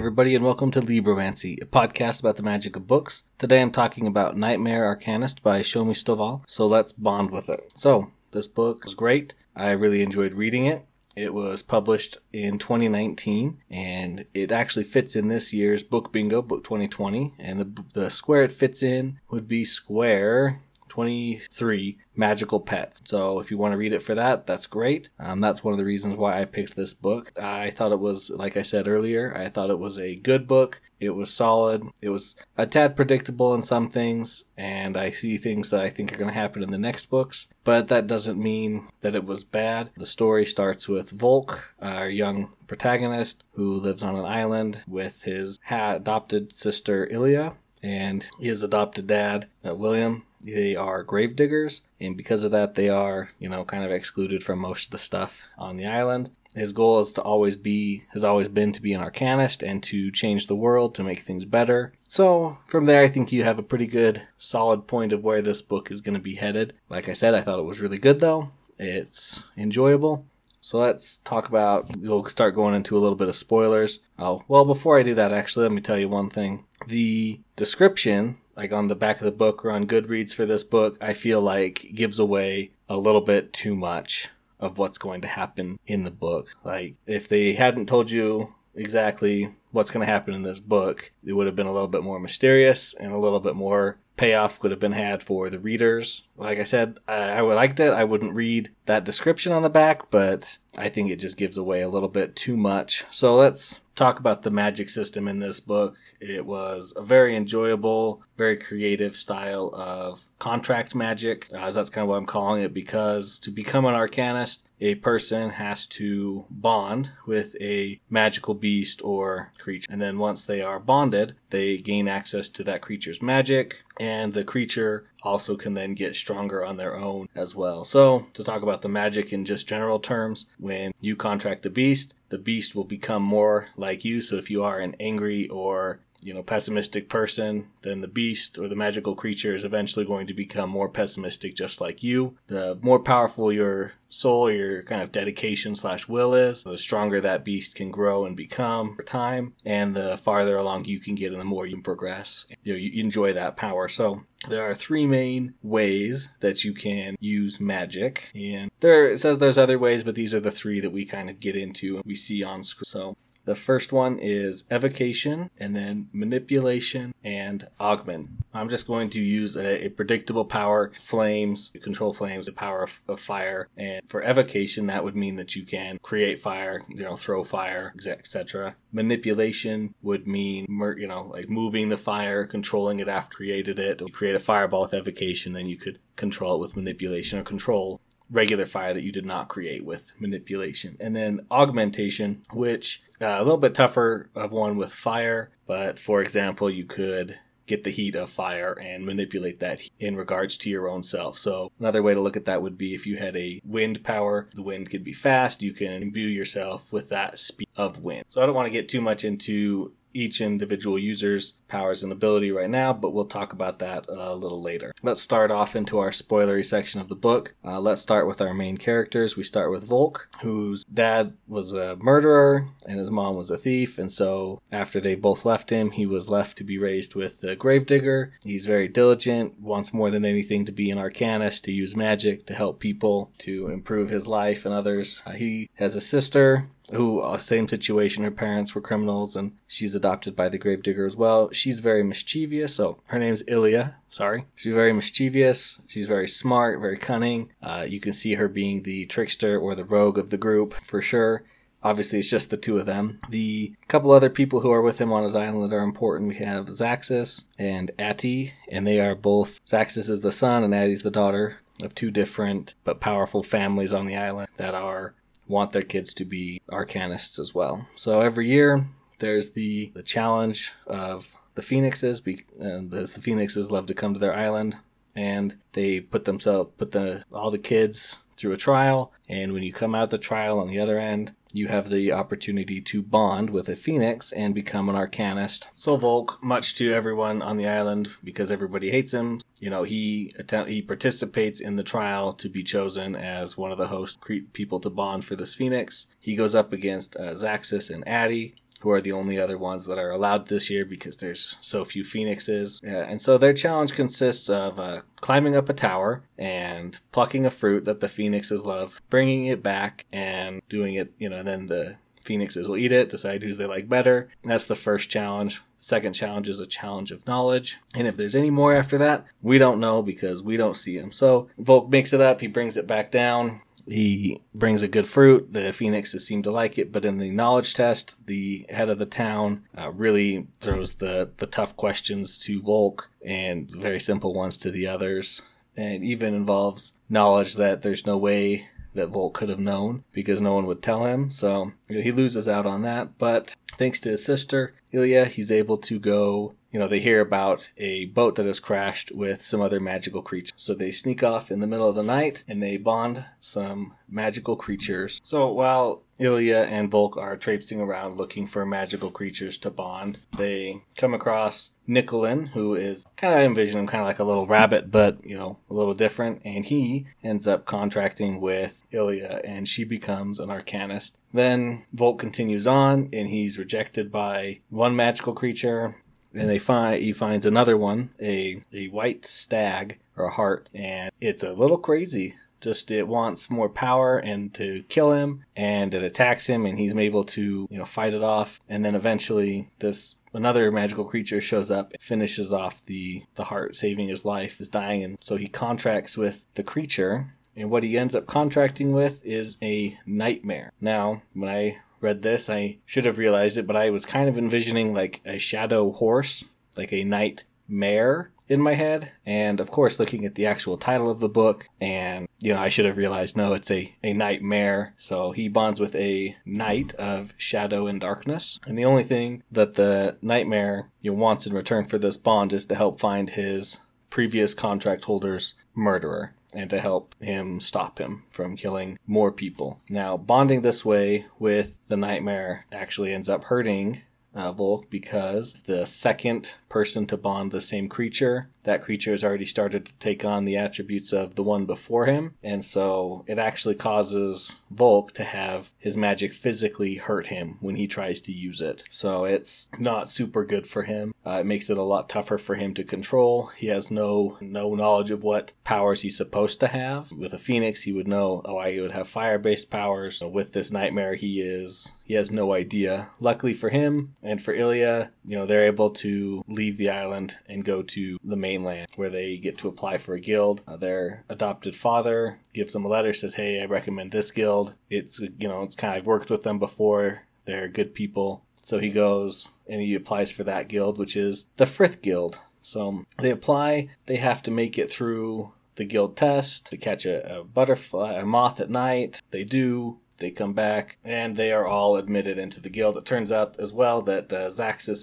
[0.00, 3.24] Everybody, and welcome to Libromancy, a podcast about the magic of books.
[3.36, 7.70] Today I'm talking about Nightmare Arcanist by Shami Stovall, so let's bond with it.
[7.74, 9.34] So, this book was great.
[9.54, 10.86] I really enjoyed reading it.
[11.16, 16.64] It was published in 2019, and it actually fits in this year's Book Bingo, Book
[16.64, 17.34] 2020.
[17.38, 23.00] And the, the square it fits in would be Square 23 Magical Pets.
[23.04, 25.08] So if you want to read it for that, that's great.
[25.18, 27.30] Um, that's one of the reasons why I picked this book.
[27.38, 30.82] I thought it was, like I said earlier, I thought it was a good book.
[30.98, 31.84] It was solid.
[32.02, 36.12] It was a tad predictable in some things, and I see things that I think
[36.12, 37.46] are going to happen in the next books.
[37.64, 39.90] But that doesn't mean that it was bad.
[39.96, 45.58] The story starts with Volke, our young protagonist, who lives on an island with his
[45.70, 52.44] adopted sister Illia and his adopted dad, uh, William, they are grave diggers, and because
[52.44, 55.76] of that, they are, you know, kind of excluded from most of the stuff on
[55.76, 56.30] the island.
[56.54, 60.10] His goal is to always be, has always been to be an arcanist and to
[60.10, 61.92] change the world to make things better.
[62.08, 65.62] So, from there, I think you have a pretty good, solid point of where this
[65.62, 66.72] book is going to be headed.
[66.88, 68.48] Like I said, I thought it was really good, though.
[68.78, 70.26] It's enjoyable.
[70.70, 73.98] So let's talk about, we'll start going into a little bit of spoilers.
[74.20, 76.64] Oh, well, before I do that, actually, let me tell you one thing.
[76.86, 80.96] The description like on the back of the book or on Goodreads for this book,
[81.00, 84.28] I feel like gives away a little bit too much
[84.60, 86.54] of what's going to happen in the book.
[86.62, 91.32] Like if they hadn't told you exactly what's going to happen in this book, it
[91.32, 94.70] would have been a little bit more mysterious and a little bit more payoff could
[94.70, 96.24] have been had for the readers.
[96.36, 97.90] Like I said, I, I liked it.
[97.90, 101.80] I wouldn't read that description on the back, but I think it just gives away
[101.80, 103.06] a little bit too much.
[103.10, 105.94] So let's talk about the magic system in this book.
[106.20, 112.04] It was a very enjoyable, very creative style of contract magic, uh, as that's kind
[112.04, 117.10] of what I'm calling it, because to become an arcanist, a person has to bond
[117.26, 119.86] with a magical beast or creature.
[119.90, 124.44] And then once they are bonded, they gain access to that creature's magic, and the
[124.44, 127.84] creature also can then get stronger on their own as well.
[127.84, 132.14] So, to talk about the magic in just general terms, when you contract a beast,
[132.28, 134.22] the beast will become more like you.
[134.22, 138.68] So, if you are an angry or you know pessimistic person then the beast or
[138.68, 142.98] the magical creature is eventually going to become more pessimistic just like you the more
[142.98, 147.90] powerful your soul your kind of dedication slash will is the stronger that beast can
[147.90, 151.66] grow and become over time and the farther along you can get and the more
[151.66, 156.64] you progress you know you enjoy that power so there are three main ways that
[156.64, 160.50] you can use magic and there it says there's other ways but these are the
[160.50, 163.92] three that we kind of get into and we see on screen so the first
[163.92, 168.28] one is evocation, and then manipulation and augment.
[168.52, 173.00] I'm just going to use a, a predictable power, flames, control flames, the power of,
[173.08, 173.68] of, fire.
[173.76, 177.94] And for evocation, that would mean that you can create fire, you know, throw fire,
[178.06, 178.76] etc.
[178.92, 184.02] Manipulation would mean, you know, like moving the fire, controlling it after created it.
[184.12, 188.66] Create a fireball with evocation, then you could control it with manipulation or control regular
[188.66, 190.96] fire that you did not create with manipulation.
[191.00, 196.22] And then augmentation, which uh, a little bit tougher of one with fire, but for
[196.22, 197.38] example, you could
[197.70, 201.38] get the heat of fire and manipulate that in regards to your own self.
[201.38, 204.48] So another way to look at that would be if you had a wind power,
[204.54, 208.24] the wind could be fast, you can imbue yourself with that speed of wind.
[208.28, 212.50] So I don't want to get too much into each individual user's powers and ability
[212.50, 214.92] right now, but we'll talk about that a little later.
[215.02, 217.54] Let's start off into our spoilery section of the book.
[217.64, 219.36] Uh, let's start with our main characters.
[219.36, 223.98] We start with Volke, whose dad was a murderer and his mom was a thief,
[223.98, 227.56] and so after they both left him, he was left to be raised with the
[227.56, 228.32] gravedigger.
[228.44, 232.54] He's very diligent, wants more than anything to be an arcanist, to use magic to
[232.54, 235.22] help people, to improve his life and others.
[235.26, 239.94] Uh, he has a sister who, uh, same situation, her parents were criminals, and she's
[239.94, 242.74] adopted by the gravedigger as well she's very mischievous.
[242.74, 243.94] So her name's Illia.
[244.08, 244.46] Sorry.
[244.56, 245.80] She's very mischievous.
[245.86, 247.52] She's very smart, very cunning.
[247.62, 251.00] Uh, you can see her being the trickster or the rogue of the group for
[251.00, 251.44] sure.
[251.82, 253.20] Obviously, it's just the two of them.
[253.30, 256.28] The couple other people who are with him on his island are important.
[256.28, 259.64] We have Zaxis and Atty, and they are both.
[259.64, 264.04] Zaxis is the son, and Atty's the daughter of two different but powerful families on
[264.04, 265.14] the island that are
[265.50, 267.86] want their kids to be arcanists as well.
[267.94, 268.86] So every year
[269.18, 272.22] there's the the challenge of the phoenixes,
[272.58, 274.76] and the, the phoenixes love to come to their island,
[275.14, 279.12] and they put themselves put the all the kids through a trial.
[279.28, 282.80] And when you come out the trial on the other end, you have the opportunity
[282.80, 285.66] to bond with a phoenix and become an arcanist.
[285.76, 290.32] So Volke, much to everyone on the island, because everybody hates him, you know, he
[290.38, 294.20] attempt, he participates in the trial to be chosen as one of the host
[294.52, 296.06] people to bond for this phoenix.
[296.18, 299.98] He goes up against uh, Zaxis and Atty, who are the only other ones that
[299.98, 302.80] are allowed this year because there's so few phoenixes.
[302.82, 307.50] Yeah, and so their challenge consists of uh, climbing up a tower and plucking a
[307.50, 311.96] fruit that the phoenixes love, bringing it back and doing it, you know, then the
[312.24, 314.28] phoenixes will eat it, decide who's they like better.
[314.44, 315.62] That's the first challenge.
[315.76, 317.78] Second challenge is a challenge of knowledge.
[317.94, 321.12] And if there's any more after that, we don't know because we don't see them.
[321.12, 323.62] So Volke makes it up, he brings it back down.
[323.86, 325.52] He brings a good fruit.
[325.52, 329.06] The phoenixes seem to like it, but in the knowledge test, the head of the
[329.06, 334.70] town uh, really throws the, the tough questions to Volke and very simple ones to
[334.70, 335.42] the others.
[335.76, 340.54] And even involves knowledge that there's no way that Volke could have known because no
[340.54, 341.30] one would tell him.
[341.30, 343.18] So you know, he loses out on that.
[343.18, 346.54] But thanks to his sister, Illia, he's able to go.
[346.72, 350.52] You know, they hear about a boat that has crashed with some other magical creatures.
[350.56, 354.54] So they sneak off in the middle of the night and they bond some magical
[354.54, 355.20] creatures.
[355.24, 360.18] So while Illia and Volke are traipsing around looking for magical creatures to bond.
[360.36, 364.46] They come across Nicholin, who is kind of envision him kind of like a little
[364.46, 366.42] rabbit, but you know a little different.
[366.44, 371.16] And he ends up contracting with Illia, and she becomes an arcanist.
[371.32, 375.96] Then Volke continues on, and he's rejected by one magical creature.
[376.32, 381.10] And they find he finds another one, a a white stag or a hart, and
[381.20, 386.02] it's a little crazy just it wants more power and to kill him and it
[386.02, 388.60] attacks him and he's able to you know fight it off.
[388.68, 394.08] And then eventually this another magical creature shows up finishes off the the heart saving
[394.08, 395.02] his life is dying.
[395.02, 399.56] And so he contracts with the creature and what he ends up contracting with is
[399.62, 400.72] a nightmare.
[400.80, 404.38] Now when i read this i should have realized it but i was kind of
[404.38, 406.42] envisioning like a shadow horse
[406.76, 409.12] like a night mare in my head.
[409.24, 412.68] And of course, looking at the actual title of the book, and you know, I
[412.68, 414.92] should have realized no, it's a, a nightmare.
[414.98, 418.58] So he bonds with a knight of shadow and darkness.
[418.66, 422.52] And the only thing that the nightmare you know, wants in return for this bond
[422.52, 423.78] is to help find his
[424.10, 429.80] previous contract holder's murderer and to help him stop him from killing more people.
[429.88, 434.02] Now, bonding this way with the nightmare actually ends up hurting
[434.34, 439.46] uh, Volke because the second person to bond the same creature, that creature has already
[439.46, 442.34] started to take on the attributes of the one before him.
[442.42, 447.86] And so it actually causes Volke to have his magic physically hurt him when he
[447.86, 448.84] tries to use it.
[448.90, 451.14] So it's not super good for him.
[451.26, 453.46] Uh, it makes it a lot tougher for him to control.
[453.56, 457.12] He has no no knowledge of what powers he's supposed to have.
[457.12, 460.22] With a phoenix, he would know, oh, I would have fire-based powers.
[460.22, 463.10] With this nightmare, he is he has no idea.
[463.20, 467.64] Luckily for him and for Illia, you know, they're able to leave the island and
[467.64, 470.62] go to the mainland where they get to apply for a guild.
[470.66, 474.74] Uh, their adopted father gives them a letter, says, "Hey, I recommend this guild.
[474.88, 477.22] It's you know, it's kind of I've worked with them before.
[477.44, 481.66] They're good people." So he goes and he applies for that guild, which is the
[481.66, 482.38] Frith Guild.
[482.62, 483.88] So they apply.
[484.06, 488.24] They have to make it through the guild test to catch a, a butterfly, a
[488.24, 489.22] moth at night.
[489.30, 489.98] They do.
[490.20, 492.96] They come back and they are all admitted into the guild.
[492.96, 494.50] It turns out as well that uh,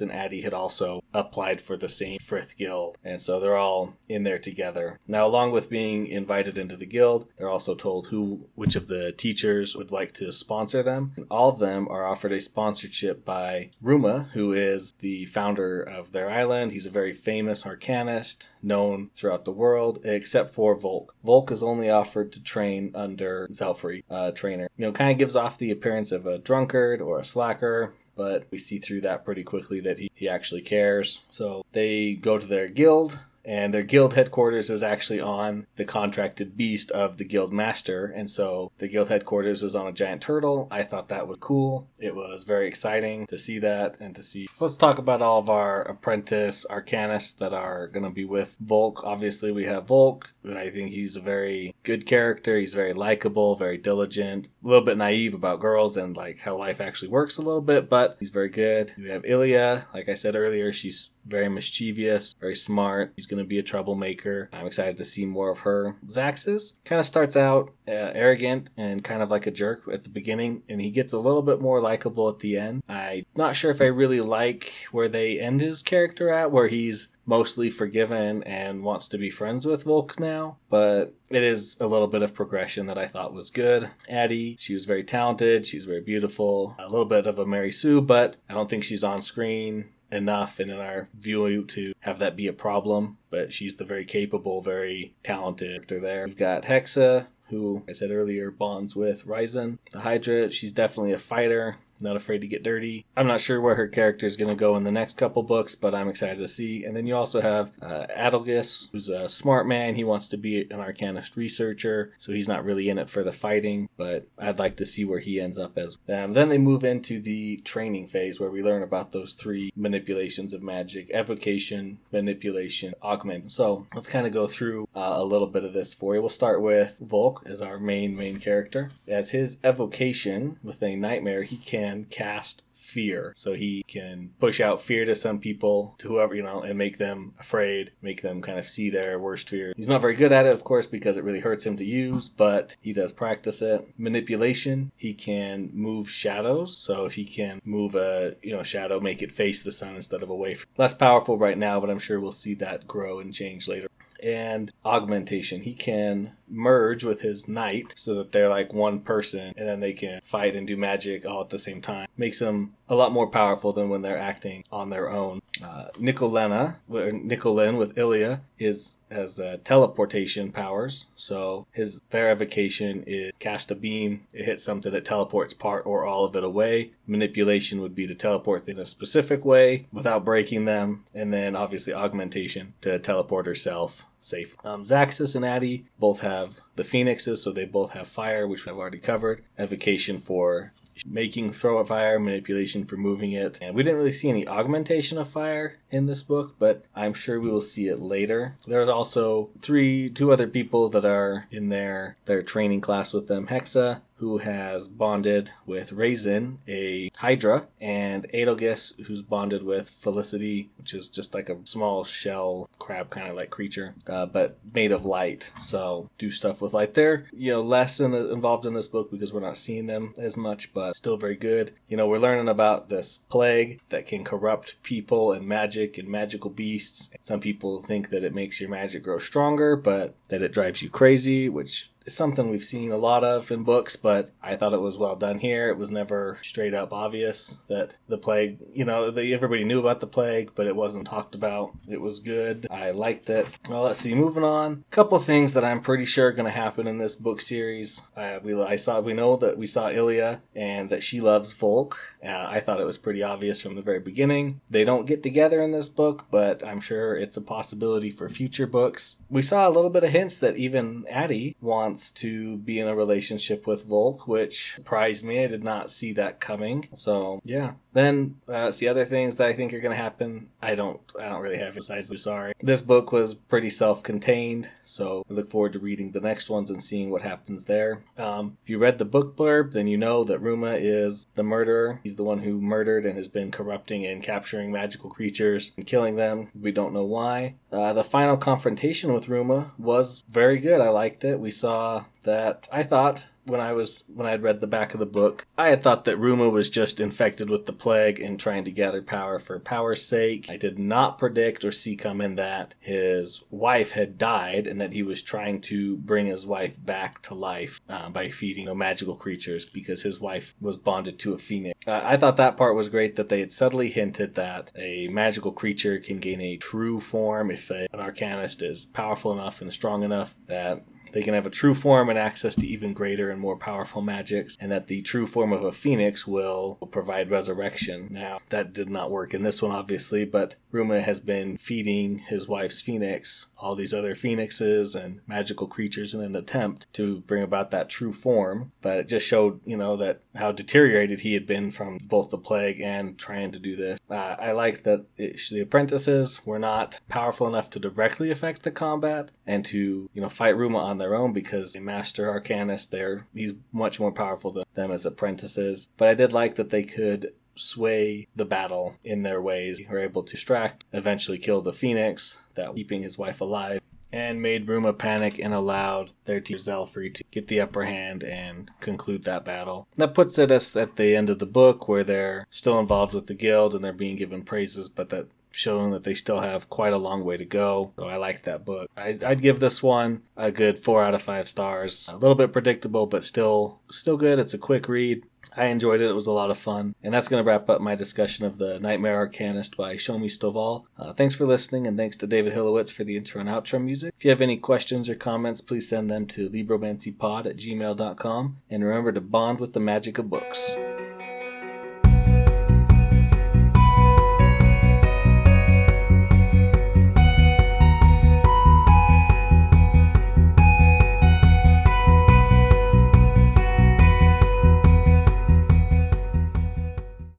[0.02, 4.24] and Atty had also applied for the same Frith guild, and so they're all in
[4.24, 5.00] there together.
[5.08, 9.12] Now, along with being invited into the guild, they're also told who, which of the
[9.12, 11.14] teachers would like to sponsor them.
[11.16, 16.12] And all of them are offered a sponsorship by Ruma, who is the founder of
[16.12, 16.72] their island.
[16.72, 21.10] He's a very famous arcanist, known throughout the world, except for Volke.
[21.26, 24.68] Volke is only offered to train under Zelfree, uh, trainer.
[24.78, 28.48] You know, kind of gives off the appearance of a drunkard or a slacker, but
[28.52, 31.22] we see through that pretty quickly that he, he actually cares.
[31.30, 36.58] So they go to their guild and their guild headquarters is actually on the contracted
[36.58, 38.06] beast of the guild master.
[38.06, 40.68] And so the guild headquarters is on a giant turtle.
[40.70, 41.88] I thought that was cool.
[41.98, 44.48] It was very exciting to see that and to see.
[44.54, 48.58] So let's talk about all of our apprentice arcanists that are going to be with
[48.62, 49.06] volke.
[49.06, 53.78] Obviously we have volke i think he's a very good character he's very likable very
[53.78, 57.62] diligent a little bit naive about girls and like how life actually works a little
[57.62, 62.36] bit but he's very good we have illia like i said earlier she's very mischievous
[62.40, 64.50] very smart he's going to be a troublemaker.
[64.54, 65.96] I'm excited to see more of her.
[66.08, 70.10] Zaxis kind of starts out uh, arrogant and kind of like a jerk at the
[70.10, 72.84] beginning, and he gets a little bit more likable at the end.
[72.88, 77.10] I'm not sure if I really like where they end his character at, where he's
[77.28, 82.08] mostly forgiven and wants to be friends with Volke now, but it is a little
[82.08, 83.92] bit of progression that I thought was good.
[84.10, 88.02] Atty, she was very talented, she's very beautiful, a little bit of a Mary Sue,
[88.02, 92.36] but I don't think she's on screen enough and in our view to have that
[92.36, 96.26] be a problem, but she's the very capable, very talented actor there.
[96.26, 99.80] We've got Hexa, who I said earlier bonds with Raisen.
[99.92, 101.78] The Hydra, she's definitely a fighter.
[102.02, 103.06] Not afraid to get dirty.
[103.16, 105.76] I'm not sure where her character is going to go in the next couple books,
[105.76, 106.84] but I'm excited to see.
[106.84, 109.96] And then you also have uh, Adelgis, who's a smart man.
[109.96, 113.32] He wants to be an Arcanist researcher, so he's not really in it for the
[113.32, 115.98] fighting, but I'd like to see where he ends up as.
[116.08, 120.54] Um, then they move into the training phase where we learn about those three manipulations
[120.54, 123.52] of magic evocation, manipulation, augment.
[123.52, 126.22] So let's kind of go through uh, a little bit of this for you.
[126.22, 128.92] We'll start with Volke as our main, main character.
[129.08, 133.34] As his evocation with a nightmare, he can cast fear.
[133.36, 136.98] So he can push out fear to some people, to whoever, you know, and make
[136.98, 139.74] them afraid, make them kind of see their worst fear.
[139.76, 142.30] He's not very good at it, of course, because it really hurts him to use,
[142.30, 143.88] but he does practice it.
[143.98, 146.78] Manipulation, he can move shadows.
[146.78, 150.24] So if he can move a, you know, shadow, make it face the sun instead
[150.24, 150.58] of away.
[150.78, 153.88] Less powerful right now, but I'm sure we'll see that grow and change later
[154.22, 155.62] and augmentation.
[155.62, 159.94] He can merge with his knight so that they're like one person and then they
[159.94, 162.08] can fight and do magic all at the same time.
[162.18, 165.42] Makes them a lot more powerful than when they're acting on their own.
[165.62, 171.06] Uh, Nicolena, Nicholin with Illia, is has uh, teleportation powers.
[171.16, 176.26] So his verification is cast a beam, it hits something, it teleports part or all
[176.26, 176.92] of it away.
[177.06, 181.94] Manipulation would be to teleport in a specific way without breaking them, and then obviously
[181.94, 184.56] augmentation to teleport herself safe.
[184.64, 189.00] Um, and Atty both have the phoenixes, so they both have fire, which I've already
[189.00, 189.44] covered.
[189.58, 190.74] Evocation for
[191.06, 193.60] making throw at fire, manipulation for moving it.
[193.62, 197.40] And we didn't really see any augmentation of fire in this book, but I'm sure
[197.40, 198.56] we will see it later.
[198.68, 203.48] There's also three, two other people that are in their their training class with them.
[203.48, 210.94] Hexa, who has bonded with Raisen, a Hydra, and Adelgis, who's bonded with Felicity, which
[210.94, 215.06] is just like a small shell crab kind of like creature, uh, but made of
[215.06, 215.52] light.
[215.60, 216.94] So do stuff with light.
[216.94, 220.14] They're you know less in the, involved in this book because we're not seeing them
[220.18, 221.74] as much, but still very good.
[221.88, 226.50] You know we're learning about this plague that can corrupt people and magic and magical
[226.50, 227.10] beasts.
[227.22, 230.90] Some people think that it makes your magic grow stronger, but that it drives you
[230.90, 234.98] crazy, which something we've seen a lot of in books, but I thought it was
[234.98, 235.70] well done here.
[235.70, 240.00] It was never straight up obvious that the plague, you know, the, everybody knew about
[240.00, 241.72] the plague, but it wasn't talked about.
[241.88, 242.68] It was good.
[242.72, 243.48] I liked it.
[243.70, 244.16] Well, let's see.
[244.16, 244.84] Moving on.
[244.92, 248.02] A couple things that I'm pretty sure are going to happen in this book series.
[248.16, 251.96] Uh, we I saw we know that we saw Illia and that she loves Volke.
[252.24, 254.62] Uh, I thought it was pretty obvious from the very beginning.
[254.70, 258.68] They don't get together in this book, but I'm sure it's a possibility for future
[258.68, 259.18] books.
[259.30, 262.88] We saw a little bit of hints that even Atty wants wants to be in
[262.88, 265.44] a relationship with Volke, which surprised me.
[265.44, 266.88] I did not see that coming.
[266.94, 267.74] So yeah.
[267.98, 270.50] Then uh, see other things that I think are going to happen.
[270.62, 271.02] I don't.
[271.20, 272.54] I don't really have besides the sorry.
[272.62, 276.84] This book was pretty self-contained, so I look forward to reading the next ones and
[276.84, 278.04] seeing what happens there.
[278.16, 282.00] Um, if you read the book blurb, then you know that Ruma is the murderer.
[282.04, 286.18] He's the one who murdered and has been corrupting and capturing magical creatures and killing
[286.18, 286.50] them.
[286.60, 287.56] We don't know why.
[287.72, 290.82] Uh, the final confrontation with Ruma was very good.
[290.82, 291.40] I liked it.
[291.40, 295.00] We saw that I thought when I was when I had read the back of
[295.00, 298.66] the book, I had thought that Ruma was just infected with the plague and trying
[298.66, 300.48] to gather power for power's sake.
[300.50, 305.04] I did not predict or see coming that his wife had died and that he
[305.04, 309.16] was trying to bring his wife back to life uh, by feeding you know, magical
[309.16, 311.80] creatures because his wife was bonded to a phoenix.
[311.88, 315.52] Uh, I thought that part was great that they had subtly hinted that a magical
[315.52, 320.04] creature can gain a true form if a, an arcanist is powerful enough and strong
[320.04, 320.84] enough that
[321.18, 324.56] they can have a true form and access to even greater and more powerful magics,
[324.62, 328.08] and that the true form of a phoenix will provide resurrection.
[328.12, 332.48] Now, that did not work in this one, obviously, but Ruma has been feeding his
[332.48, 337.72] wife's phoenix all these other phoenixes and magical creatures in an attempt to bring about
[337.72, 338.72] that true form.
[338.82, 342.38] But it just showed, you know, that how deteriorated he had been from both the
[342.38, 344.00] plague and trying to do this.
[344.10, 348.72] Uh, I liked that it, the apprentices were not powerful enough to directly affect the
[348.72, 353.28] combat and to, you know, fight Ruma on their own because a master arcanist there,
[353.34, 355.90] he's much more powerful than them as apprentices.
[355.98, 359.80] But I did like that they could sway the battle in their ways.
[359.80, 364.42] They were able to distract, eventually kill the phoenix that keeping his wife alive, and
[364.42, 369.24] made Ruma panic and allowed their team Zelfree to get the upper hand and conclude
[369.24, 369.88] that battle.
[369.96, 373.28] That puts it us at the end of the book where they're still involved with
[373.28, 376.94] the guild and they're being given praises, but that showing that they still have quite
[376.94, 377.92] a long way to go.
[377.98, 378.90] So I like that book.
[378.96, 382.08] I, would give this one a good four out of five stars.
[382.10, 384.38] A little bit predictable, but still still good.
[384.38, 385.24] It's a quick read.
[385.56, 386.10] I enjoyed it.
[386.10, 386.94] It was a lot of fun.
[387.02, 390.84] And that's going to wrap up my discussion of the Nightmare Arcanist by Shami Stovall.
[391.00, 394.14] Uh, thanks for listening, and thanks to David Hilowitz for the intro and outro music.
[394.16, 398.58] If you have any questions or comments, please send them to libromancypod at gmail.com.
[398.70, 400.78] And remember to bond with the magic of books.